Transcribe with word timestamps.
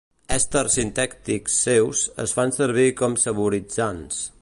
Èsters 0.35 0.77
sintètics 0.79 1.59
seus 1.67 2.03
es 2.25 2.35
fan 2.39 2.57
servir 2.59 2.89
com 3.03 3.19
saboritzants. 3.27 4.25